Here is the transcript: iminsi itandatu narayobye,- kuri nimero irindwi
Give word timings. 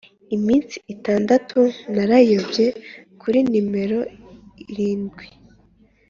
iminsi 0.35 0.75
itandatu 0.93 1.59
narayobye,- 1.95 2.65
kuri 3.21 3.39
nimero 3.51 3.99
irindwi 4.69 5.25